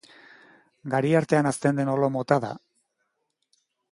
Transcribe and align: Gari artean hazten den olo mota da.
Gari 0.93 1.11
artean 1.19 1.49
hazten 1.51 1.81
den 1.81 1.93
olo 1.95 2.11
mota 2.17 2.39
da. 2.47 2.51